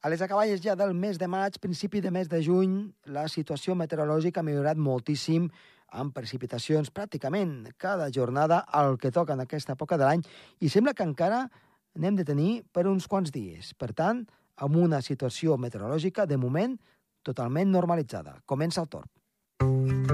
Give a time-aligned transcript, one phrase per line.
[0.00, 3.74] A les acaballes ja del mes de maig, principi de mes de juny, la situació
[3.76, 5.50] meteorològica ha millorat moltíssim
[6.00, 10.22] amb precipitacions pràcticament cada jornada al que toca en aquesta època de l'any
[10.64, 11.42] i sembla que encara
[12.00, 13.74] n'hem de tenir per uns quants dies.
[13.76, 14.24] Per tant,
[14.56, 16.78] amb una situació meteorològica, de moment,
[17.22, 18.38] totalment normalitzada.
[18.46, 20.09] Comença el torn.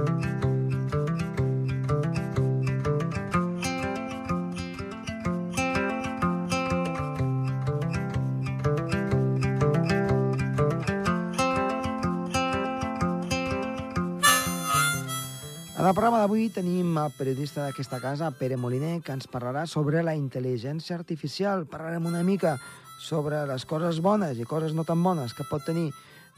[15.86, 20.00] En el programa d'avui tenim el periodista d'aquesta casa, Pere Moliner, que ens parlarà sobre
[20.02, 21.62] la intel·ligència artificial.
[21.70, 22.56] Parlarem una mica
[22.98, 25.92] sobre les coses bones i coses no tan bones que pot tenir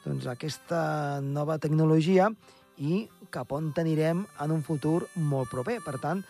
[0.04, 2.28] doncs, aquesta nova tecnologia
[2.76, 5.80] i cap on tenirem en un futur molt proper.
[5.80, 6.20] Per tant,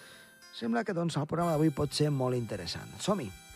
[0.55, 2.95] sembla que doncs, el programa d'avui pot ser molt interessant.
[3.03, 3.48] Som-hi!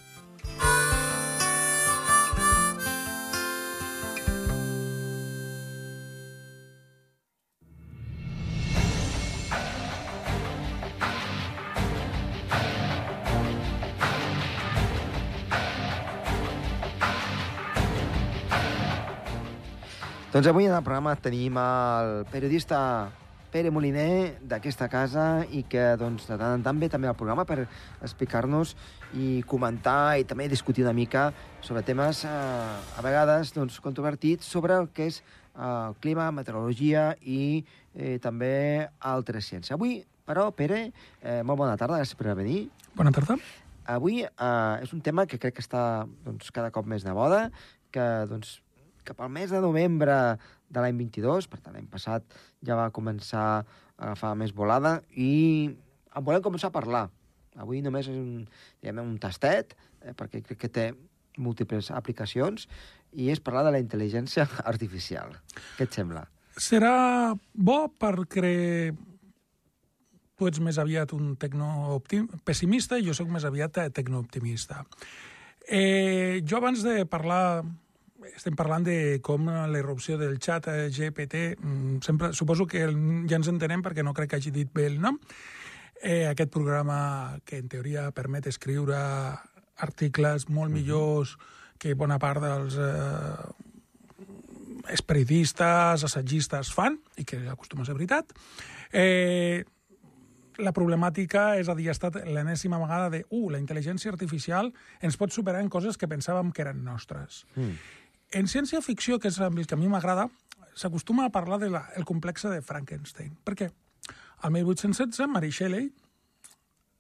[20.42, 22.76] Doncs avui en el programa tenim el periodista
[23.52, 27.44] Pere Moliner d'aquesta casa i que doncs, de tant en tant ve també al programa
[27.46, 27.68] per
[28.02, 28.72] explicar-nos
[29.14, 31.28] i comentar i també discutir una mica
[31.60, 37.12] sobre temes eh, a vegades doncs, controvertits sobre el que és eh, el clima, meteorologia
[37.22, 37.62] i
[37.94, 38.50] eh, també
[38.98, 39.76] altres ciències.
[39.78, 40.88] Avui, però, Pere,
[41.22, 42.64] eh, molt bona tarda, gràcies per venir.
[42.98, 43.38] Bona tarda.
[43.94, 47.44] Avui eh, és un tema que crec que està doncs, cada cop més de moda,
[47.94, 48.58] que doncs,
[49.06, 50.16] cap al mes de novembre
[50.72, 52.24] de l'any 22, per tant, l'any passat
[52.64, 53.64] ja va començar a
[54.02, 55.70] agafar més volada i
[56.12, 57.06] en volem començar a parlar.
[57.60, 58.44] Avui només és un,
[58.80, 60.86] diguem, un tastet, eh, perquè crec que té
[61.40, 62.66] múltiples aplicacions,
[63.12, 65.36] i és parlar de la intel·ligència artificial.
[65.76, 66.26] Què et sembla?
[66.60, 68.92] Serà bo perquè
[70.36, 74.82] tu ets més aviat un tecno-pessimista i jo sóc més aviat tecno-optimista.
[75.62, 77.62] Eh, jo abans de parlar
[78.30, 81.56] estem parlant de com la irrupció del xat GPT,
[82.04, 85.18] sempre, suposo que ja ens entenem perquè no crec que hagi dit bé el nom,
[86.02, 88.98] eh, aquest programa que en teoria permet escriure
[89.82, 91.36] articles molt millors
[91.78, 93.52] que bona part dels eh,
[94.94, 98.34] esperitistes, assagistes fan, i que acostuma a ser veritat,
[98.92, 99.62] eh,
[100.62, 104.68] la problemàtica és a dir, ha estat l'enèsima vegada de uh, la intel·ligència artificial
[105.00, 107.46] ens pot superar en coses que pensàvem que eren nostres.
[107.56, 107.78] Mm.
[108.32, 110.28] En ciència-ficció, que és el que a mi m'agrada,
[110.74, 113.34] s'acostuma a parlar del de complex de Frankenstein.
[113.44, 113.68] Per què?
[114.42, 115.90] Al 1816, Mary Shelley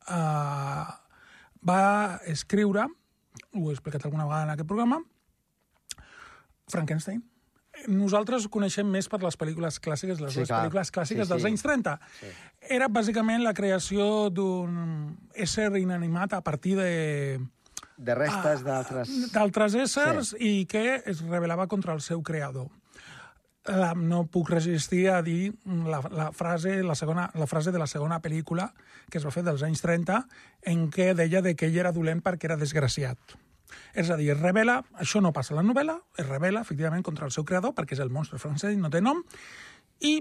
[0.08, 0.92] uh,
[1.66, 1.82] va
[2.30, 2.86] escriure,
[3.52, 5.00] ho he explicat alguna vegada en aquest programa,
[6.70, 7.22] Frankenstein.
[7.88, 11.32] Nosaltres coneixem més per les pel·lícules clàssiques, les sí, pel·lícules clàssiques sí, sí.
[11.32, 11.96] dels anys 30.
[12.20, 12.30] Sí.
[12.76, 16.90] Era bàsicament la creació d'un ésser inanimat a partir de
[18.04, 19.10] de restes d'altres...
[19.32, 20.38] D'altres éssers sí.
[20.42, 22.70] i que es rebel·lava contra el seu creador.
[23.70, 27.86] La, no puc resistir a dir la, la, frase, la, segona, la frase de la
[27.86, 28.72] segona pel·lícula
[29.06, 30.18] que es va fer dels anys 30
[30.72, 33.36] en què deia de que ell era dolent perquè era desgraciat.
[33.94, 37.28] És a dir, es revela, això no passa a la novel·la, es revela efectivament contra
[37.28, 39.22] el seu creador perquè és el monstre francès, no té nom,
[40.02, 40.16] i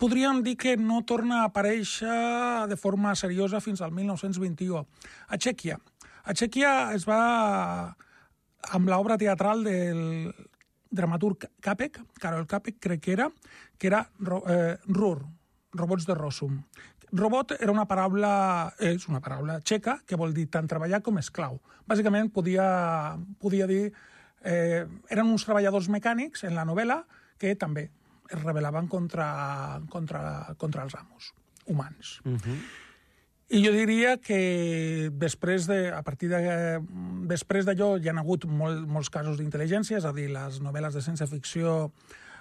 [0.00, 4.82] podríem dir que no torna a aparèixer de forma seriosa fins al 1921
[5.28, 5.78] a Txèquia.
[6.24, 7.94] A Txèquia es va,
[8.72, 10.32] amb l'obra teatral del
[10.94, 13.28] dramaturg Capek, Karol Capek crec que era,
[13.76, 14.06] que era
[14.48, 15.18] eh, RUR,
[15.74, 16.62] Robots de Rossum.
[17.14, 21.60] Robot era una paraula, és una paraula txeca que vol dir tant treballar com esclau.
[21.86, 22.66] Bàsicament podia,
[23.40, 23.86] podia dir...
[24.44, 26.98] Eh, eren uns treballadors mecànics en la novel·la
[27.40, 27.86] que també
[28.28, 29.28] es rebel·laven contra,
[29.88, 30.20] contra,
[30.60, 31.30] contra els amos
[31.64, 32.18] humans.
[32.24, 32.58] Uh -huh.
[33.52, 36.40] I jo diria que després de, a partir de,
[37.28, 41.02] després d'allò hi ha hagut molt, molts casos d'intel·ligència, és a dir, les novel·les de
[41.04, 41.74] ciència-ficció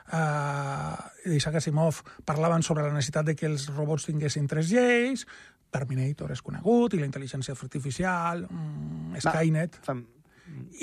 [0.07, 0.95] eh,
[1.25, 5.27] d'Isaac Asimov parlaven sobre la necessitat de que els robots tinguessin tres lleis,
[5.73, 9.79] Terminator és conegut, i la intel·ligència artificial, mm, Skynet...
[9.81, 10.05] Va, fam...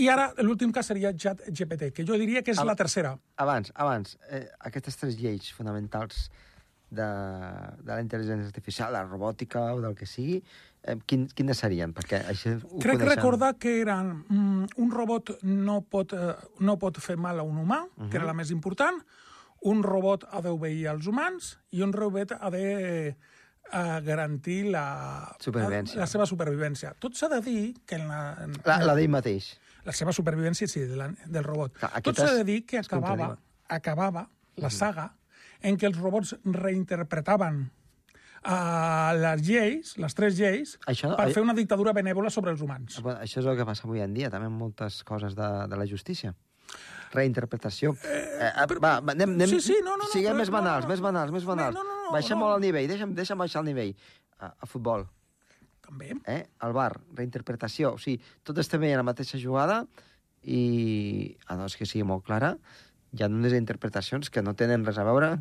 [0.01, 3.13] I ara l'últim cas seria Chat GPT, que jo diria que és Ab la tercera.
[3.39, 6.25] Abans, abans, eh, aquestes tres lleis fonamentals
[6.91, 7.07] de,
[7.81, 10.41] de la intel·ligència artificial, la robòtica o del que sigui,
[10.83, 11.95] eh, quin, quines serien?
[11.97, 13.15] Perquè això ho Crec coneixen...
[13.15, 16.35] recordar que eren mm, un robot no pot, eh,
[16.67, 18.11] no pot fer mal a un humà, uh -huh.
[18.11, 19.03] que era la més important,
[19.63, 23.17] un robot ha d'obeir als humans i un robot ha de
[23.73, 26.95] a garantir la, la, la seva supervivència.
[26.99, 27.97] Tot s'ha de dir que...
[27.97, 29.53] En la, en, la, la d'ell mateix.
[29.85, 31.77] la seva supervivència, sí, de la, del robot.
[31.79, 33.37] Clar, Tot s'ha de dir que acabava,
[33.69, 35.11] acabava la saga
[35.63, 37.63] en què els robots reinterpretaven
[38.45, 42.63] uh, les lleis, les tres lleis, Això- per ai- fer una dictadura benèvola sobre els
[42.65, 43.01] humans.
[43.21, 45.87] Això és el que passa avui en dia, també en moltes coses de, de la
[45.87, 46.35] justícia.
[47.13, 47.97] Reinterpretació.
[48.07, 50.57] Eh, eh, va, va, anem, anem, sí, sí, no, no, no, siguem però- més no,
[50.57, 50.91] no, banals, no.
[50.95, 51.75] més banals, més banals.
[51.75, 52.45] No, no, no, baixem no.
[52.45, 53.95] molt el nivell, deixa'm, deixa'm baixar el nivell.
[54.41, 55.03] A, a futbol,
[55.85, 56.15] També.
[56.31, 56.45] eh?
[56.65, 57.97] al bar, reinterpretació.
[57.97, 59.83] O sigui, tot estem veient la mateixa jugada
[60.43, 62.55] i, a no és que sigui molt clara,
[63.13, 65.35] hi ha unes interpretacions que no tenen res a veure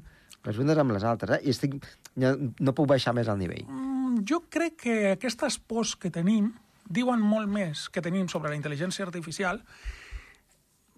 [0.48, 1.42] les unes amb les altres, eh?
[1.48, 1.76] I estic...
[2.20, 3.66] No, no puc baixar més el nivell.
[3.68, 6.54] Mm, jo crec que aquestes pors que tenim
[6.90, 9.60] diuen molt més que tenim sobre la intel·ligència artificial.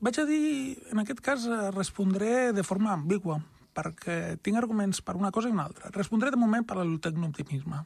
[0.01, 3.39] Vaig a dir, en aquest cas, eh, respondré de forma ambigua,
[3.75, 5.91] perquè tinc arguments per una cosa i una altra.
[5.95, 7.83] Respondré de moment per al tecnooptimisme.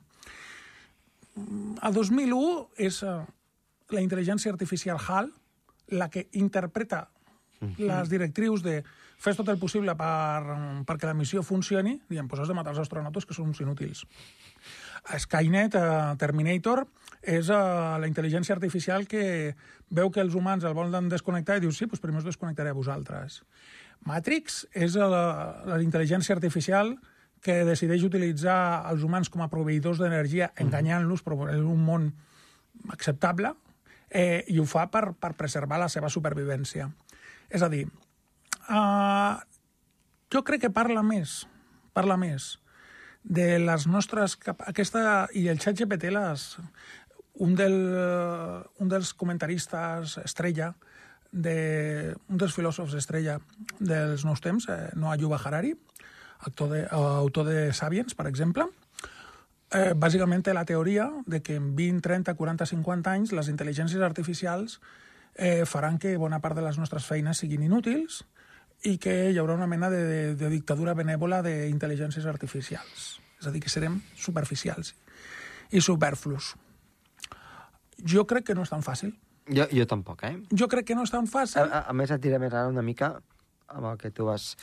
[1.35, 3.17] Mm, A 2001 és eh,
[3.95, 5.31] la intel·ligència artificial HAL
[5.87, 7.05] la que interpreta
[7.77, 8.81] les directrius de
[9.21, 10.57] fes tot el possible per,
[10.87, 14.03] perquè la missió funcioni, diem, doncs has de matar els astronautes que són uns inútils.
[15.21, 16.83] Skynet, a Terminator,
[17.21, 19.55] és uh, la intel·ligència artificial que
[19.89, 22.77] veu que els humans el volen desconnectar i diu, sí, doncs primer us desconnectaré a
[22.77, 23.41] vosaltres.
[24.05, 25.25] Matrix és uh, la,
[25.69, 26.95] la intel·ligència artificial
[27.45, 28.57] que decideix utilitzar
[28.89, 32.09] els humans com a proveïdors d'energia, enganyant-los, però en un món
[32.93, 33.53] acceptable,
[34.09, 36.89] eh, i ho fa per, per preservar la seva supervivència.
[37.55, 37.85] És a dir,
[38.67, 39.39] uh,
[40.33, 41.45] jo crec que parla més,
[41.95, 42.55] parla més
[43.23, 44.35] de les nostres...
[44.67, 46.43] Aquesta, I el xat GPT, les,
[47.45, 47.77] un, del,
[48.83, 50.73] un dels comentaristes estrella,
[51.31, 51.55] de,
[52.27, 53.39] un dels filòsofs estrella
[53.79, 55.73] dels nous temps, eh, Noah Yuval Harari,
[56.45, 58.67] actor de, autor de Sapiens, per exemple,
[59.71, 64.03] eh, bàsicament té la teoria de que en 20, 30, 40, 50 anys les intel·ligències
[64.03, 65.04] artificials eh,
[65.67, 68.21] faran que bona part de les nostres feines siguin inútils
[68.87, 73.19] i que hi haurà una mena de, de, de dictadura benèvola d'intel·ligències artificials.
[73.41, 74.93] És a dir, que serem superficials
[75.75, 76.53] i superflus.
[78.05, 79.13] Jo crec que no és tan fàcil.
[79.51, 80.35] Jo, jo tampoc, eh?
[80.51, 81.61] Jo crec que no és tan A, fàcil.
[81.67, 83.13] a, a més, et diré més ara una mica
[83.67, 84.53] amb el que tu has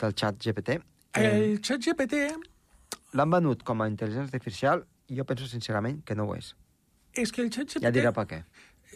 [0.00, 0.78] del xat GPT.
[1.16, 2.24] Eh, El xat GPT
[3.16, 6.54] L'han venut com a intel·ligència artificial i jo penso sincerament que no ho és.
[7.14, 7.84] és que el xat GPT...
[7.86, 8.42] Ja diré per què.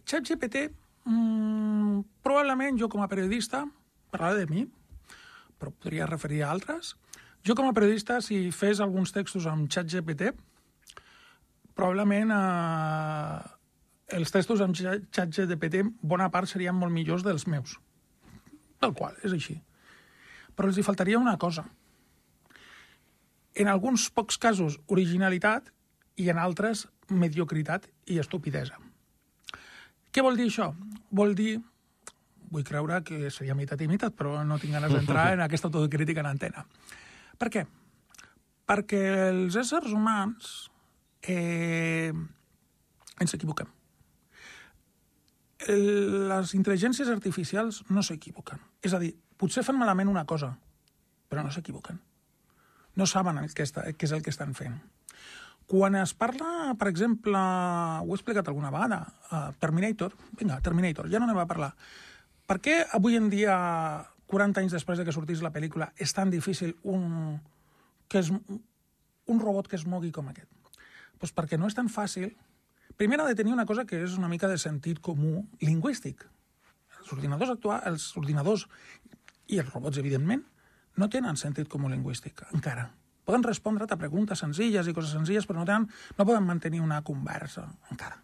[0.05, 0.67] ChatGPT,
[1.05, 3.65] mm, probablement jo com a periodista,
[4.13, 4.67] parlaré de mi,
[5.59, 6.95] però podria referir a altres,
[7.47, 10.33] jo com a periodista, si fes alguns textos amb ChatGPT,
[11.75, 17.79] probablement eh, els textos amb Cha- ChatGPT, bona part serien molt millors dels meus.
[18.83, 19.57] Tal qual, és així.
[20.55, 21.65] Però els hi faltaria una cosa.
[23.55, 25.71] En alguns pocs casos, originalitat,
[26.21, 28.77] i en altres, mediocritat i estupidesa.
[30.13, 30.69] Què vol dir això?
[31.17, 31.57] Vol dir,
[32.53, 36.21] vull creure que seria meitat i meitat, però no tinc ganes d'entrar en aquesta autocrítica
[36.21, 36.67] en antena.
[37.41, 37.65] Per què?
[38.69, 39.01] Perquè
[39.31, 40.53] els éssers humans
[41.23, 42.13] eh,
[43.21, 43.71] ens equivoquem.
[45.73, 48.61] Les intel·ligències artificials no s'equivoquen.
[48.83, 50.53] És a dir, potser fan malament una cosa,
[51.31, 52.01] però no s'equivoquen.
[53.01, 54.77] No saben el que està, què és el que estan fent.
[55.71, 61.21] Quan es parla, per exemple, ho he explicat alguna vegada, uh, Terminator, vinga, Terminator, ja
[61.21, 61.73] no n'hem a parlar.
[62.49, 63.55] Per què avui en dia,
[64.33, 67.39] 40 anys després de que sortís la pel·lícula, és tan difícil un,
[68.09, 70.51] que es, un robot que es mogui com aquest?
[71.21, 72.33] Pues perquè no és tan fàcil.
[72.99, 76.27] Primer ha de tenir una cosa que és una mica de sentit comú lingüístic.
[77.01, 78.67] Els ordinadors actuals, els ordinadors
[79.49, 80.43] i els robots, evidentment,
[80.97, 82.91] no tenen sentit comú lingüístic, encara.
[83.33, 85.87] Poden respondre't a preguntes senzilles i coses senzilles, però no, tenen,
[86.19, 88.19] no poden mantenir una conversa, encara.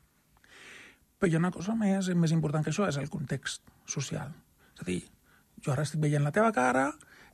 [1.16, 4.34] Però hi ha una cosa més, més important que això, és el context social.
[4.74, 4.98] És a dir,
[5.64, 6.90] jo ara estic veient la teva cara,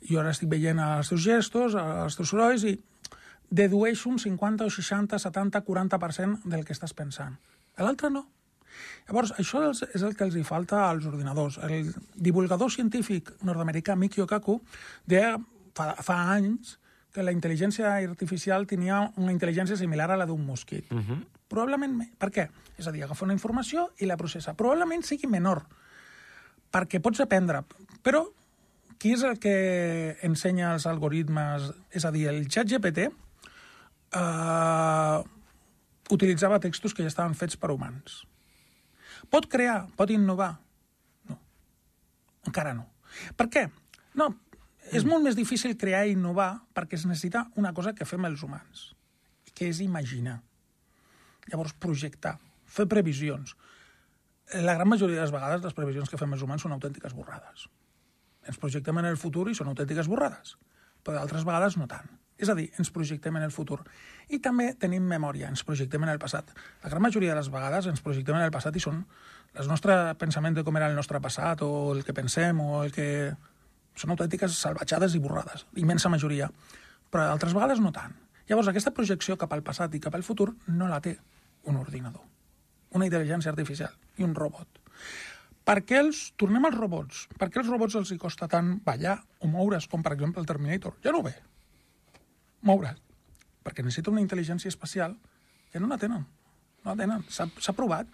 [0.07, 2.77] jo ara estic veient els teus gestos, els teus sorolls, i
[3.51, 7.35] dedueixo un 50 o 60, 70, 40% del que estàs pensant.
[7.83, 8.29] L'altre no.
[9.09, 11.59] Llavors, això és el que els hi falta als ordinadors.
[11.67, 14.61] El divulgador científic nord-americà Mikio Kaku
[15.11, 15.35] deia
[15.75, 16.79] fa, fa anys
[17.15, 20.91] que la intel·ligència artificial tenia una intel·ligència similar a la d'un mosquit.
[20.93, 21.19] Uh -huh.
[21.49, 22.49] Probablement, me- per què?
[22.77, 24.55] És a dir, agafa una informació i la processa.
[24.55, 25.63] Probablement sigui menor,
[26.73, 27.63] perquè pots aprendre.
[28.03, 28.27] Però
[28.99, 31.73] qui és el que ensenya els algoritmes?
[31.91, 32.99] És a dir, el xat GPT
[34.13, 35.25] eh,
[36.11, 38.25] utilitzava textos que ja estaven fets per humans.
[39.31, 40.59] Pot crear, pot innovar?
[41.29, 41.39] No.
[42.47, 42.89] Encara no.
[43.37, 43.71] Per què?
[44.15, 44.35] No,
[44.93, 48.43] és molt més difícil crear i innovar perquè es necessita una cosa que fem els
[48.45, 48.91] humans,
[49.55, 50.41] que és imaginar.
[51.49, 53.57] Llavors, projectar, fer previsions.
[54.55, 57.69] la gran majoria de les vegades les previsions que fem els humans són autèntiques borrades.
[58.45, 60.59] Ens projectem en el futur i són autèntiques borrades,
[61.03, 62.11] però d'altres vegades no tant.
[62.37, 63.79] És a dir, ens projectem en el futur.
[64.29, 66.51] I també tenim memòria, ens projectem en el passat.
[66.83, 69.05] La gran majoria de les vegades ens projectem en el passat i són
[69.55, 72.93] el nostre pensament de com era el nostre passat o el que pensem o el
[72.93, 73.09] que...
[73.95, 76.49] Són autèntiques salvatjades i borrades, immensa majoria.
[77.11, 78.15] Però altres vegades no tant.
[78.49, 81.15] Llavors, aquesta projecció cap al passat i cap al futur no la té
[81.71, 82.25] un ordinador,
[82.93, 84.83] una intel·ligència artificial i un robot.
[85.65, 86.27] Per què els...
[86.41, 87.25] Tornem als robots.
[87.41, 90.49] Per què als robots els hi costa tant ballar o moure's, com per exemple el
[90.49, 90.99] Terminator?
[91.05, 91.33] Ja no ve.
[92.69, 93.01] Moure's.
[93.65, 95.17] Perquè necessita una intel·ligència espacial
[95.73, 96.27] que no la tenen.
[96.85, 97.25] No la tenen.
[97.33, 98.11] S'ha provat.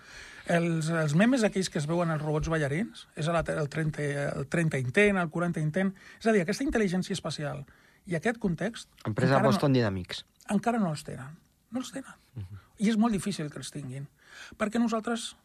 [0.50, 4.07] Els, els memes aquells que es veuen els robots ballarins, és el, el, 30,
[4.40, 5.92] el 30 intent, el 40 intent...
[6.19, 7.62] És a dir, aquesta intel·ligència espacial
[8.11, 8.90] i aquest context...
[9.07, 10.25] Empresa Boston no, Dynamics.
[10.50, 11.37] Encara no els tenen.
[11.71, 12.16] No els tenen.
[12.35, 12.62] Uh -huh.
[12.83, 14.09] I és molt difícil que els tinguin.
[14.59, 15.37] Perquè nosaltres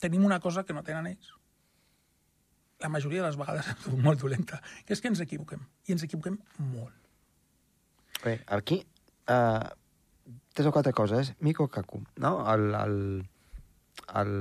[0.00, 1.34] tenim una cosa que no tenen ells
[2.80, 6.06] la majoria de les vegades és molt dolenta, que és que ens equivoquem, i ens
[6.06, 6.96] equivoquem molt.
[8.24, 8.82] Bé, aquí,
[9.32, 9.68] uh,
[10.52, 11.34] tres o quatre coses.
[11.40, 12.32] Miko Kaku, no?
[12.52, 12.96] El, el,
[14.20, 14.32] el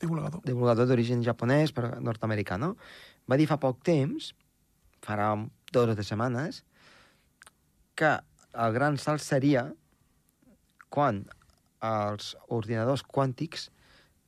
[0.00, 2.74] divulgador, divulgador d'origen japonès, però nord-americà, no?
[3.28, 4.32] Va dir fa poc temps,
[5.04, 5.32] farà
[5.72, 6.62] dues o tres setmanes,
[7.96, 8.12] que
[8.66, 9.66] el gran salt seria
[10.92, 11.24] quan
[11.86, 13.70] els ordinadors quàntics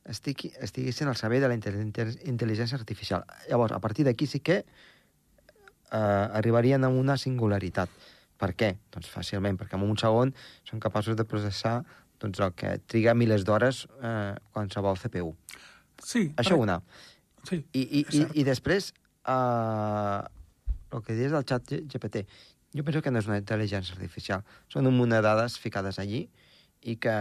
[0.09, 3.25] estigui, estiguessin al servei de la intel·ligència artificial.
[3.49, 7.89] Llavors, a partir d'aquí sí que eh, arribarien a una singularitat.
[8.39, 8.73] Per què?
[8.93, 10.31] Doncs fàcilment, perquè en un segon
[10.67, 11.81] són capaços de processar
[12.19, 15.33] doncs, el que triga milers d'hores eh, qualsevol CPU.
[16.03, 16.29] Sí.
[16.39, 16.79] Això una.
[17.47, 18.91] Sí, I, i, i, I després,
[19.27, 20.19] eh,
[20.93, 22.25] el que dius del xat GPT,
[22.75, 24.45] jo penso que no és una intel·ligència artificial.
[24.69, 26.25] Són un munt de dades ficades allí
[26.85, 27.15] i que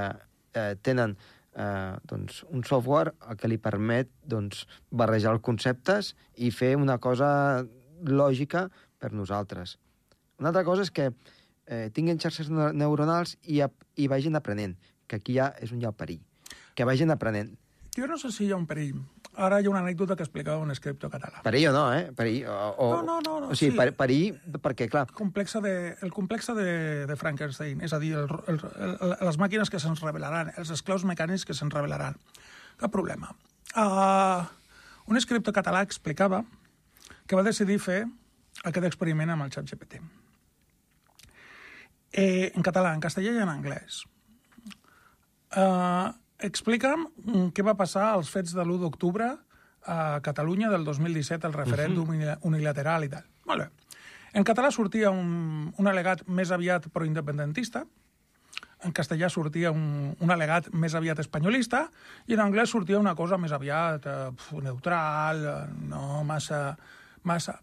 [0.58, 1.16] eh, tenen
[1.54, 7.30] eh, doncs, un software que li permet doncs, barrejar els conceptes i fer una cosa
[8.04, 9.78] lògica per nosaltres.
[10.38, 11.37] Una altra cosa és que eh,
[11.94, 13.60] tinguin xarxes neuronals i,
[13.96, 16.22] i vagin aprenent, que aquí ja és un ja perill.
[16.74, 17.56] Que vagin aprenent.
[17.98, 19.00] Jo no sé si hi ha un perill.
[19.38, 21.42] Ara hi ha una anècdota que explicava un escriptor català.
[21.44, 22.10] Perill o no, eh?
[22.14, 23.50] Perill, o, o, no, no, no, no.
[23.54, 23.94] O sigui, sí.
[23.98, 25.04] perill perquè, clar...
[25.14, 26.68] Complexa de, el complex de,
[27.06, 28.60] de Frankenstein, és a dir, el, el,
[28.98, 32.18] el, les màquines que se'ns revelaran, els esclaus mecànics que se'ns revelaran.
[32.78, 33.30] Cap problema.
[33.74, 34.46] Uh,
[35.10, 36.42] un escriptor català explicava
[37.26, 38.00] que va decidir fer
[38.64, 40.02] aquest experiment amb el xat GPT.
[42.12, 44.02] Eh, en català, en castellà i en anglès.
[45.56, 49.32] Uh, Explica'm mm, què va passar als fets de l'1 d'octubre
[49.88, 52.38] a Catalunya del 2017, el referèndum uh -huh.
[52.42, 53.24] unilateral i tal.
[53.46, 53.68] Molt bé.
[54.32, 57.84] En català sortia un, un alegat més aviat proindependentista,
[58.84, 61.88] en castellà sortia un, un alegat més aviat espanyolista,
[62.26, 64.30] i en anglès sortia una cosa més aviat eh,
[64.62, 65.56] neutral, eh,
[65.88, 66.76] no massa,
[67.24, 67.58] massa...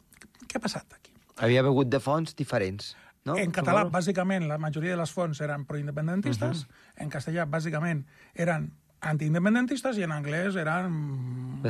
[0.46, 1.14] Què ha passat aquí?
[1.38, 2.96] Havia begut de fonts diferents.
[3.26, 3.36] No?
[3.42, 3.98] En català, Suposo?
[3.98, 7.04] bàsicament, la majoria de les fonts eren proindependentistes, uh -huh.
[7.04, 11.62] en castellà, bàsicament, eren antiindependentistes i en anglès eren...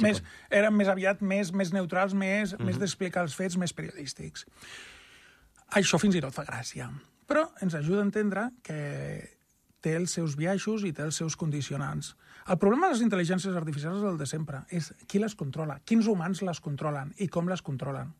[0.00, 2.64] més, eren més aviat més, més neutrals, més, uh -huh.
[2.64, 4.46] més d'explicar els fets, més periodístics.
[5.70, 6.90] Això fins i tot fa gràcia.
[7.26, 9.30] Però ens ajuda a entendre que
[9.80, 12.16] té els seus biaixos i té els seus condicionants.
[12.48, 14.64] El problema de les intel·ligències artificials és el de sempre.
[14.68, 18.14] És qui les controla, quins humans les controlen i com les controlen.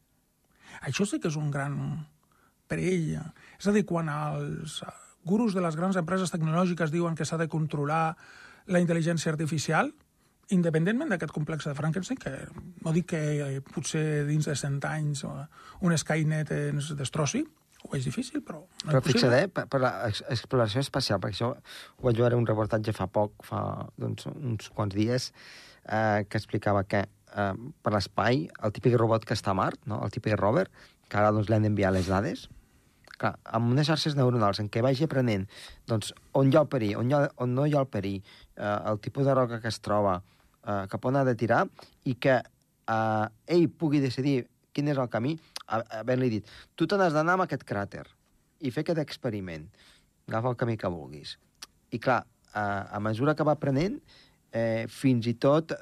[0.80, 2.06] Això sí que és un gran
[2.74, 3.14] per ell.
[3.58, 4.80] És a dir, quan els
[5.24, 8.16] gurus de les grans empreses tecnològiques diuen que s'ha de controlar
[8.66, 9.92] la intel·ligència artificial,
[10.52, 12.32] independentment d'aquest complex de Frankenstein, que
[12.84, 17.44] no dic que eh, potser dins de 100 anys un Skynet ens destrossi,
[17.84, 18.62] ho veig difícil, però...
[18.84, 22.92] No però fixa't, eh, per, per l'exploració espacial, perquè això ho vaig veure un reportatge
[22.96, 23.60] fa poc, fa
[24.00, 25.30] doncs, uns quants dies,
[25.84, 27.52] eh, que explicava que eh,
[27.84, 30.00] per l'espai, el típic robot que està a Mart, no?
[30.04, 30.68] el típic rover,
[31.08, 32.48] que ara doncs, l'hem d'enviar les dades,
[33.24, 35.46] clar, amb unes xarxes neuronals en què vagi aprenent
[35.90, 38.20] doncs, on hi ha el perill, on, ha, on no hi ha el perill,
[38.56, 40.18] eh, el tipus de roca que es troba,
[40.64, 41.64] eh, cap on ha de tirar,
[42.04, 44.42] i que eh, ell pugui decidir
[44.74, 45.36] quin és el camí,
[45.70, 48.04] havent-li dit, tu te n'has d'anar amb aquest cràter
[48.64, 49.66] i fer aquest experiment.
[50.28, 51.36] Agafa el camí que vulguis.
[51.94, 54.00] I clar, eh, a mesura que va aprenent,
[54.52, 55.72] eh, fins i tot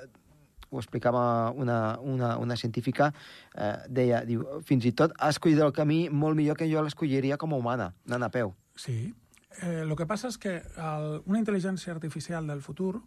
[0.73, 3.13] ho explicava una, una, una científica,
[3.55, 7.39] eh, deia, diu, fins i tot ha escollit el camí molt millor que jo l'escolliria
[7.39, 8.55] com a humana, anant a peu.
[8.77, 9.13] Sí.
[9.61, 13.03] Eh, el que passa és que el, una intel·ligència artificial del futur,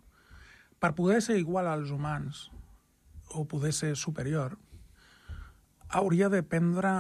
[0.80, 2.50] per poder ser igual als humans
[3.34, 4.60] o poder ser superior,
[5.90, 6.94] hauria de prendre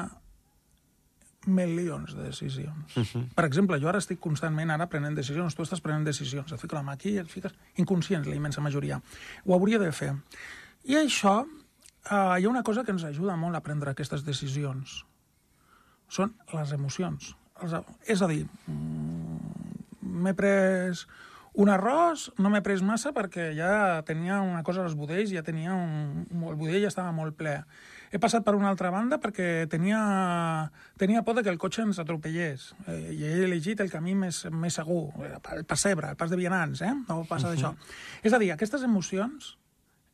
[1.47, 2.97] milions de decisions.
[2.97, 3.29] Uh -huh.
[3.35, 6.77] Per exemple, jo ara estic constantment ara prenent decisions, tu estàs prenent decisions, et fiques
[6.77, 9.01] la mà aquí i et fiques inconscients, la immensa majoria.
[9.45, 10.13] Ho hauria de fer.
[10.83, 11.45] I això,
[12.11, 15.05] eh, hi ha una cosa que ens ajuda molt a prendre aquestes decisions.
[16.07, 17.35] Són les emocions.
[18.05, 19.39] És a dir, mm,
[20.01, 21.07] m'he pres
[21.55, 25.73] un arròs, no m'he pres massa perquè ja tenia una cosa als budells, ja tenia
[25.73, 26.25] un...
[26.31, 27.61] el budell ja estava molt ple
[28.15, 29.99] he passat per una altra banda perquè tenia,
[30.99, 34.45] tenia por de que el cotxe ens atropellés eh, i he elegit el camí més,
[34.51, 36.93] més segur, el pessebre, el pas de vianants, eh?
[37.09, 37.55] no passa uh -huh.
[37.55, 37.75] d'això.
[38.23, 39.57] És a dir, aquestes emocions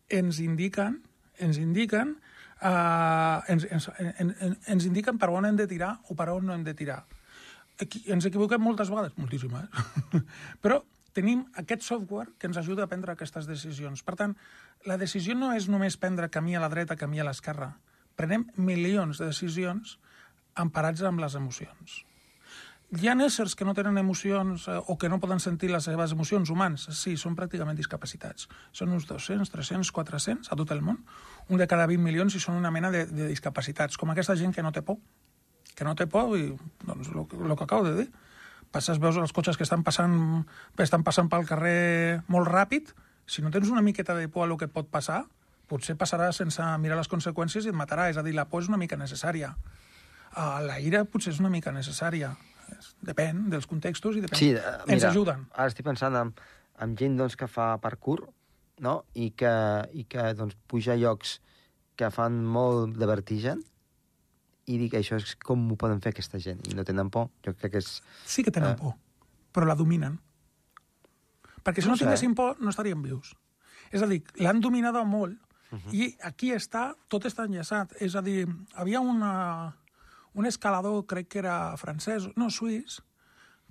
[0.09, 1.01] ens indiquen,
[1.37, 2.17] ens indiquen,
[2.61, 6.53] uh, ens, ens, ens, ens indiquen per on hem de tirar o per on no
[6.53, 7.05] hem de tirar.
[7.79, 9.69] Aquí, ens equivoquem moltes vegades, moltíssimes,
[10.61, 14.03] però tenim aquest software que ens ajuda a prendre aquestes decisions.
[14.03, 14.35] Per tant,
[14.87, 17.73] la decisió no és només prendre camí a la dreta, camí a l'esquerra
[18.21, 19.97] prenem milions de decisions
[20.61, 22.01] emparats amb les emocions.
[22.91, 26.11] Hi ha éssers que no tenen emocions eh, o que no poden sentir les seves
[26.11, 26.89] emocions humans.
[26.99, 28.49] Sí, són pràcticament discapacitats.
[28.75, 30.99] Són uns 200, 300, 400 a tot el món.
[31.47, 33.95] Un de cada 20 milions i són una mena de, de discapacitats.
[33.95, 34.99] Com aquesta gent que no té por.
[35.71, 36.51] Que no té por i,
[36.83, 38.09] doncs, el que acabo de dir.
[38.71, 40.15] Passes, veus els cotxes que estan passant,
[40.79, 42.93] estan passant pel carrer molt ràpid.
[43.27, 45.25] Si no tens una miqueta de por a el que et pot passar,
[45.67, 48.09] potser passarà sense mirar les conseqüències i et matarà.
[48.11, 49.53] És a dir, la por és una mica necessària.
[50.31, 52.31] Uh, la ira potser és una mica necessària.
[53.03, 54.39] Depèn dels contextos i depèn.
[54.39, 55.47] Sí, uh, mira, Ens ajuden.
[55.51, 56.31] Ara estic pensant en,
[56.79, 58.29] en gent doncs, que fa parkour
[58.81, 59.05] no?
[59.13, 59.53] I, que,
[59.93, 61.37] i que doncs, puja a llocs
[61.99, 63.61] que fan molt de vertigen
[64.69, 67.29] i dic, això és com ho poden fer aquesta gent i no tenen por.
[67.45, 68.01] Jo crec que és...
[68.25, 68.77] Sí que tenen uh...
[68.77, 68.97] por,
[69.55, 70.19] però la dominen.
[71.61, 73.35] Perquè si no, no tinguessin por, no estaríem vius.
[73.91, 75.39] És a dir, l'han dominada molt
[75.71, 75.93] Uh -huh.
[75.95, 77.93] I aquí està, tot està enllaçat.
[78.01, 79.75] És a dir, havia una,
[80.33, 83.01] un escalador, crec que era francès, no, suís,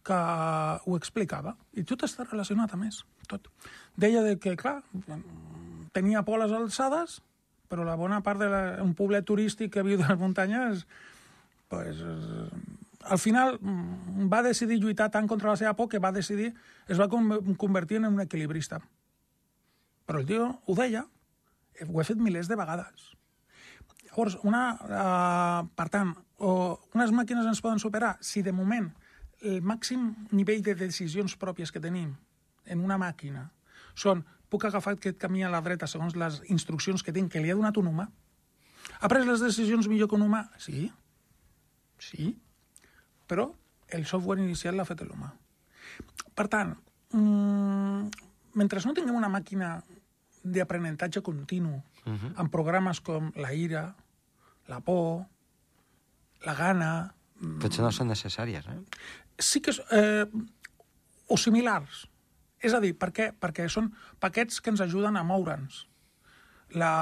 [0.02, 0.14] que
[0.87, 1.56] ho explicava.
[1.73, 3.49] I tot està relacionat, a més, tot.
[3.97, 4.82] Deia de que, clar,
[5.92, 7.23] tenia por a les alçades,
[7.71, 10.87] però la bona part d'un poblet turístic que viu de les muntanyes,
[11.71, 12.03] pues,
[13.06, 16.50] al final va decidir lluitar tant contra la seva por que va decidir,
[16.91, 18.80] es va convertir en un equilibrista.
[20.04, 21.04] Però el tio ho deia,
[21.87, 23.13] ho he fet milers de vegades.
[24.11, 26.11] Llavors, una, uh, per tant,
[26.43, 28.91] o unes màquines ens poden superar si de moment
[29.47, 32.11] el màxim nivell de decisions pròpies que tenim
[32.67, 33.47] en una màquina
[33.95, 37.52] són puc agafar aquest camí a la dreta segons les instruccions que tinc, que li
[37.52, 38.08] ha donat un humà?
[39.00, 40.45] Ha pres les decisions millor que un humà?
[40.58, 40.91] Sí,
[42.02, 42.34] sí,
[43.30, 43.50] però
[43.95, 45.30] el software inicial l'ha fet l'humà.
[46.34, 46.75] Per tant,
[47.15, 48.10] mmm,
[48.58, 49.78] mentre no tinguem una màquina
[50.43, 52.32] d'aprenentatge continu, uh -huh.
[52.36, 53.95] amb programes com la ira,
[54.69, 55.26] la por,
[56.45, 57.15] la gana...
[57.60, 58.78] Potser no són necessàries, eh?
[59.39, 59.73] Sí que...
[59.91, 60.26] Eh,
[61.26, 62.08] o similars.
[62.60, 63.30] És a dir, per què?
[63.32, 65.84] Perquè són paquets que ens ajuden a moure'ns.
[66.76, 66.92] La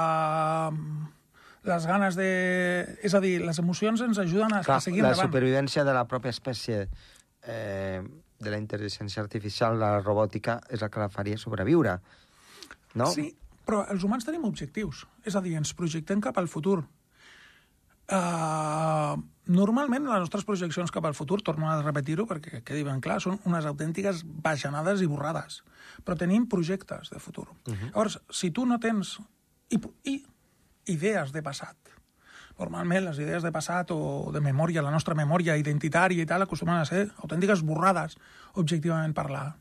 [1.67, 2.29] les ganes de...
[3.03, 5.27] És a dir, les emocions ens ajuden a, Clar, a seguir la endavant.
[5.27, 6.85] La supervivència de la pròpia espècie
[7.43, 7.99] eh,
[8.39, 11.99] de la intel·ligència artificial, la robòtica, és la que la faria sobreviure
[12.93, 13.09] no?
[13.13, 13.29] Sí,
[13.65, 15.03] però els humans tenim objectius.
[15.27, 16.81] És a dir, ens projectem cap al futur.
[18.09, 19.19] Uh,
[19.53, 23.37] normalment les nostres projeccions cap al futur, torno a repetir-ho perquè quedi ben clar, són
[23.45, 25.61] unes autèntiques bajanades i borrades.
[26.05, 27.47] Però tenim projectes de futur.
[27.67, 27.91] Uh -huh.
[27.93, 29.19] Llavors, si tu no tens...
[29.69, 29.77] I,
[30.09, 30.25] i
[30.89, 31.77] idees de passat.
[32.59, 36.81] Normalment les idees de passat o de memòria, la nostra memòria identitària i tal, acostumen
[36.81, 38.17] a ser autèntiques borrades,
[38.59, 39.53] objectivament parlant.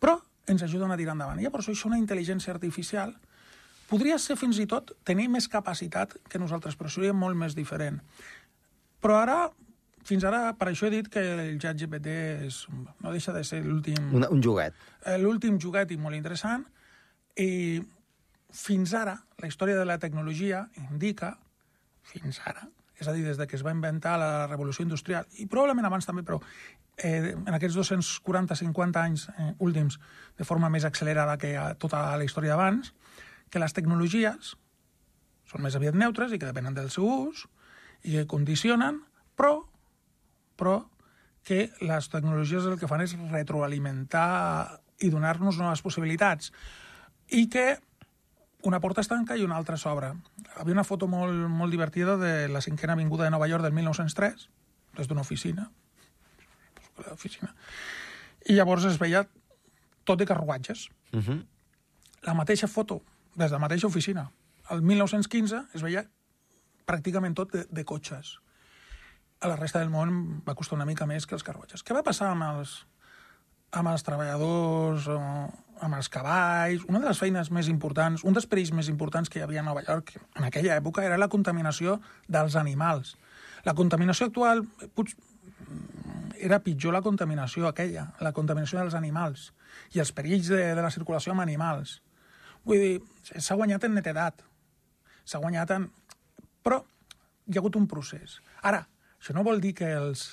[0.00, 0.16] Però
[0.46, 1.40] ens ajuden a tirar endavant.
[1.40, 3.12] I llavors això una intel·ligència artificial
[3.88, 8.00] podria ser fins i tot tenir més capacitat que nosaltres, però seria molt més diferent.
[9.02, 9.38] Però ara,
[10.08, 12.16] fins ara, per això he dit que el xat GPT
[12.48, 12.62] és,
[13.02, 14.10] no deixa de ser l'últim...
[14.16, 14.76] Un, un joguet.
[15.04, 16.64] Eh, l'últim joguet i molt interessant.
[17.38, 17.50] I
[18.54, 21.34] fins ara, la història de la tecnologia indica,
[22.08, 22.66] fins ara,
[22.98, 26.08] és a dir, des de que es va inventar la revolució industrial, i probablement abans
[26.08, 26.40] també, però
[26.96, 30.00] eh, en aquests 240-50 anys eh, últims
[30.38, 32.90] de forma més accelerada que a tota la història d'abans,
[33.50, 34.54] que les tecnologies
[35.48, 37.46] són més aviat neutres i que depenen del seu ús
[38.04, 39.00] i que condicionen,
[39.36, 39.62] però,
[40.56, 40.82] però
[41.48, 46.52] que les tecnologies el que fan és retroalimentar i donar-nos noves possibilitats.
[47.32, 47.78] I que
[48.68, 50.12] una porta es tanca i una altra s'obre.
[50.58, 54.48] Havia una foto molt, molt divertida de la cinquena avinguda de Nova York del 1903,
[54.98, 55.68] des d'una oficina,
[57.06, 57.54] l'oficina.
[58.48, 59.24] I llavors es veia
[60.04, 60.88] tot de carruatges.
[61.12, 61.46] Uh -huh.
[62.22, 63.02] La mateixa foto,
[63.38, 64.28] des de la mateixa oficina.
[64.74, 66.04] El 1915 es veia
[66.88, 68.38] pràcticament tot de, de cotxes.
[69.40, 71.84] a la resta del món va costar una mica més que els carruatges.
[71.86, 72.72] Què va passar amb els,
[73.70, 76.82] amb els treballadors, amb els cavalls?
[76.88, 79.68] Una de les feines més importants, un dels perills més importants que hi havia a
[79.68, 83.14] Nova York en aquella època era la contaminació dels animals.
[83.62, 84.64] La contaminació actual
[84.98, 85.14] pot,
[86.38, 89.52] era pitjor la contaminació aquella, la contaminació dels animals
[89.94, 92.00] i els perills de, de la circulació amb animals.
[92.68, 92.98] Vull dir,
[93.40, 94.44] s'ha guanyat en netedat,
[95.24, 95.88] s'ha guanyat en...
[96.64, 96.82] Però
[97.48, 98.38] hi ha hagut un procés.
[98.62, 98.82] Ara,
[99.18, 100.26] això no vol dir que els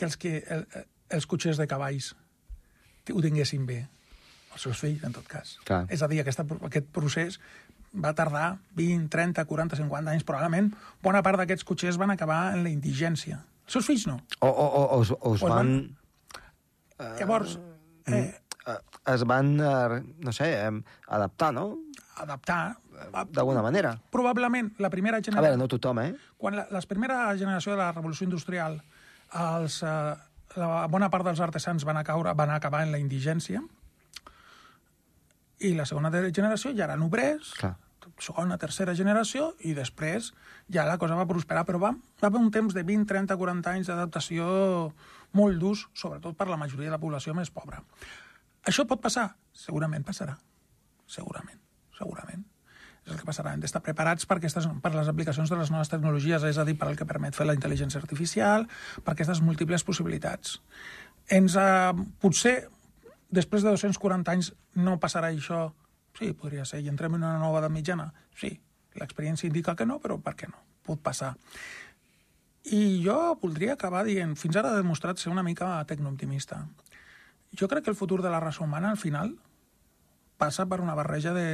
[0.00, 0.64] que els, que, el,
[1.12, 2.14] els cotxers de cavalls
[3.12, 3.82] ho tinguessin bé,
[4.54, 5.56] els seus fills, en tot cas.
[5.68, 5.84] Clar.
[5.92, 7.36] És a dir, aquesta, aquest procés
[7.92, 10.24] va tardar 20, 30, 40, 50 anys.
[10.24, 10.70] Probablement
[11.04, 13.42] bona part d'aquests cotxers van acabar en la indigència.
[13.66, 14.16] Els seus fills no.
[14.40, 15.74] O, o, o, o, o es van...
[16.96, 17.56] van- Llavors,
[18.06, 18.41] eh, eh,
[19.10, 20.52] Es van, eh, no sé,
[21.08, 21.78] adaptar, no?
[22.16, 22.76] adaptar...
[23.32, 23.96] D'alguna manera.
[24.14, 25.42] Probablement la primera A generació...
[25.42, 26.12] veure, no tothom, eh?
[26.38, 28.76] Quan la, la primera generació de la revolució industrial,
[29.40, 30.12] els, eh,
[30.54, 33.62] la bona part dels artesans van, a caure, van acabar en la indigència,
[35.62, 37.74] i la segona generació ja eren obrers, Clar.
[38.22, 40.32] segona, tercera generació, i després
[40.70, 43.76] ja la cosa va prosperar, però va, va haver un temps de 20, 30, 40
[43.76, 44.92] anys d'adaptació
[45.38, 47.82] molt durs, sobretot per la majoria de la població més pobra.
[48.68, 49.26] Això pot passar?
[49.52, 50.36] Segurament passarà.
[51.10, 51.60] Segurament,
[51.98, 52.44] segurament.
[53.02, 53.52] És el que passarà.
[53.54, 56.76] Hem d'estar preparats per, aquestes, per les aplicacions de les noves tecnologies, és a dir,
[56.78, 58.68] per el que permet fer la intel·ligència artificial,
[59.02, 60.60] per aquestes múltiples possibilitats.
[61.34, 62.56] Ens, eh, potser,
[63.30, 65.72] després de 240 anys, no passarà això.
[66.18, 66.82] Sí, podria ser.
[66.84, 68.12] I entrem en una nova edat mitjana?
[68.38, 68.54] Sí.
[69.00, 70.60] L'experiència indica que no, però per què no?
[70.84, 71.34] Pot passar.
[72.70, 76.60] I jo voldria acabar dient, fins ara ha demostrat ser una mica tecnooptimista.
[77.58, 79.34] Jo crec que el futur de la raça humana, al final,
[80.40, 81.48] passa per una barreja de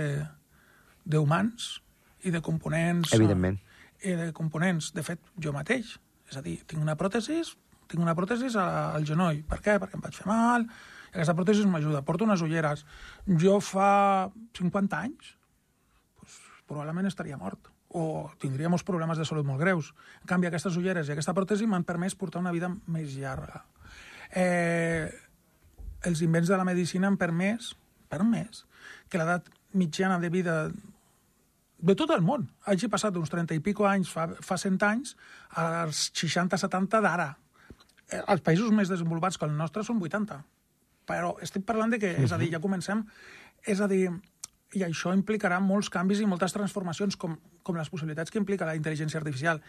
[1.08, 1.78] d'humans
[2.26, 3.14] i de components...
[3.16, 3.58] Evidentment.
[4.04, 5.96] I de components, de fet, jo mateix.
[6.30, 7.40] És a dir, tinc una pròtesi,
[7.88, 9.42] tinc una pròtesi al genoll.
[9.48, 9.78] Per què?
[9.80, 10.68] Perquè em vaig fer mal,
[11.08, 12.04] i aquesta pròtesi m'ajuda.
[12.06, 12.84] Porto unes ulleres.
[13.40, 15.32] Jo fa 50 anys
[16.20, 19.94] pues, probablement estaria mort o tindria molts problemes de salut molt greus.
[20.20, 23.64] En canvi, aquestes ulleres i aquesta pròtesi m'han permès portar una vida més llarga.
[24.28, 25.08] Eh,
[26.08, 27.74] els invents de la medicina han permès,
[28.08, 28.64] permès
[29.08, 30.60] que l'edat mitjana de vida
[31.78, 35.14] de tot el món hagi passat d'uns 30 i pico anys, fa, fa 100 anys,
[35.62, 37.28] als 60-70 d'ara.
[38.10, 40.40] Eh, els països més desenvolupats que el nostre són 80.
[41.08, 43.04] Però estic parlant de que, és a dir, ja comencem...
[43.66, 44.10] És a dir,
[44.78, 48.76] i això implicarà molts canvis i moltes transformacions, com, com les possibilitats que implica la
[48.78, 49.62] intel·ligència artificial.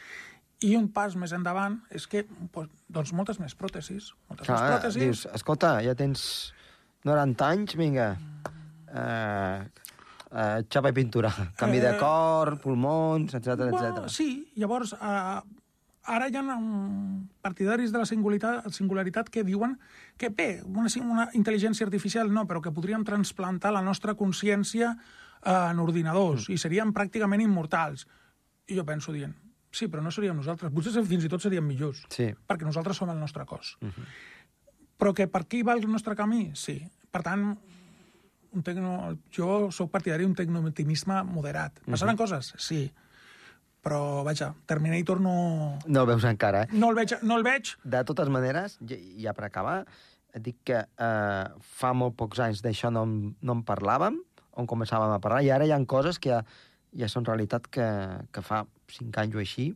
[0.65, 2.25] I un pas més endavant és que,
[2.91, 4.09] doncs, moltes més pròtesis.
[4.27, 4.99] Moltes més Clar, pròtesis.
[5.01, 6.53] dius, escolta, ja tens
[7.07, 8.09] 90 anys, vinga.
[8.91, 9.61] Eh,
[10.33, 11.31] eh, xapa i pintura.
[11.61, 14.09] Canvi de Eh, cor, pulmons, etc Bueno, etc.
[14.11, 15.39] sí, llavors, eh,
[16.09, 16.43] ara hi ha
[17.41, 19.77] partidaris de la singularitat, singularitat que diuen
[20.17, 25.51] que bé, una, una intel·ligència artificial no, però que podríem transplantar la nostra consciència eh,
[25.71, 28.07] en ordinadors i seríem pràcticament immortals.
[28.67, 29.33] I jo penso dient,
[29.71, 32.31] sí, però no seríem nosaltres, potser fins i tot seríem millors, Sí.
[32.47, 33.77] perquè nosaltres som el nostre cos.
[34.99, 36.51] Però que per aquí va el nostre camí?
[36.55, 36.81] Sí.
[37.11, 37.57] Per tant,
[38.51, 39.17] un tecno...
[39.31, 41.79] jo sóc partidari d'un tecnooptimisme moderat.
[41.85, 42.53] Passaran coses?
[42.57, 42.91] Sí.
[43.81, 45.79] Però, vaja, Terminator no...
[45.87, 46.67] No ho veus encara, eh?
[46.75, 49.85] No el veig, no el veig De totes maneres, ja, per acabar,
[50.35, 51.45] et dic que eh,
[51.79, 54.19] fa molt pocs anys d'això no, no en parlàvem,
[54.59, 56.41] on començàvem a parlar, i ara hi ha coses que
[56.95, 57.87] ja, són realitat que,
[58.33, 59.69] que fa cinc anys o així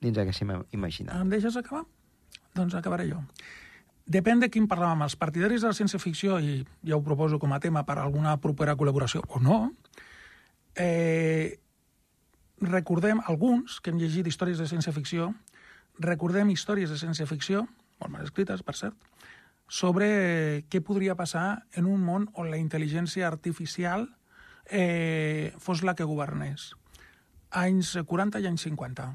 [0.00, 1.16] ni ens haguéssim imaginat.
[1.20, 1.84] Em deixes acabar?
[2.54, 3.22] Doncs acabaré jo.
[4.04, 5.02] Depèn de quin parlàvem.
[5.06, 8.36] Els partidaris de la ciència-ficció, i ja ho proposo com a tema per a alguna
[8.40, 9.58] propera col·laboració, o no,
[10.76, 11.58] eh,
[12.60, 15.32] recordem, alguns que hem llegit històries de ciència-ficció,
[16.04, 17.64] recordem històries de ciència-ficció,
[18.00, 18.96] molt mal escrites, per cert,
[19.68, 24.10] sobre què podria passar en un món on la intel·ligència artificial
[24.70, 26.72] eh, fos la que governés.
[27.54, 29.12] Anys 40 i anys 50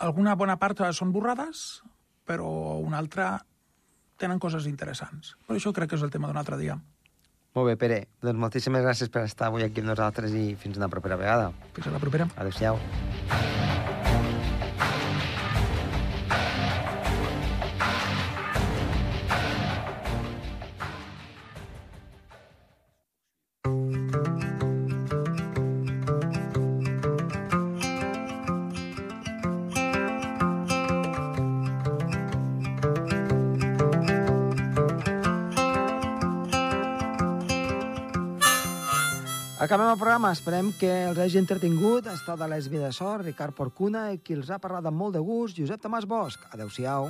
[0.00, 1.82] alguna bona part són borrades,
[2.26, 3.34] però una altra
[4.20, 5.34] tenen coses interessants.
[5.46, 6.78] Per això crec que és el tema d'un altre dia.
[7.56, 8.02] Molt bé, Pere.
[8.22, 11.50] Doncs moltíssimes gràcies per estar avui aquí amb nosaltres i fins una propera vegada.
[11.74, 12.28] Fins a la propera.
[12.36, 12.78] Adéu-siau.
[12.78, 13.59] Acabem
[40.20, 40.36] programa.
[40.36, 42.06] Esperem que els hagi entretingut.
[42.12, 45.22] Estat de l'Esbi de Sort, Ricard Porcuna, i qui els ha parlat amb molt de
[45.24, 46.44] gust, Josep Tomàs Bosch.
[46.52, 47.08] Adéu-siau.